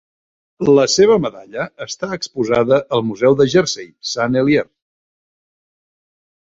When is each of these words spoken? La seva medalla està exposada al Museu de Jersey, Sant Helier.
La 0.79 0.85
seva 0.93 1.17
medalla 1.25 1.67
està 1.87 2.09
exposada 2.17 2.81
al 2.99 3.05
Museu 3.13 3.39
de 3.43 3.49
Jersey, 3.57 3.89
Sant 4.17 4.43
Helier. 4.45 4.69